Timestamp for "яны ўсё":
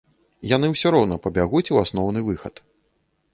0.51-0.91